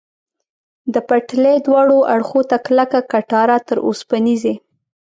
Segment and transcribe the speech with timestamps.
[0.93, 4.53] د پټلۍ دواړو اړخو ته کلکه کټاره، تر اوسپنیزې.